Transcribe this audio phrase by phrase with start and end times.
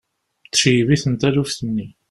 [0.51, 1.87] Tceggeb-iten taluft-nni.